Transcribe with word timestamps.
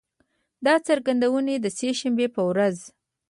دا 0.65 0.75
څرګندونې 0.87 1.55
د 1.59 1.65
سه 1.77 1.89
شنبې 1.99 2.27
په 2.35 2.41
ورځ 2.49 2.77